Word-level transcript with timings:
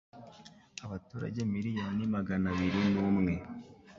Abaturage 0.85 1.41
Miriyoni 1.53 2.03
magana 2.15 2.47
biri 2.57 2.81
numwe 2.93 3.33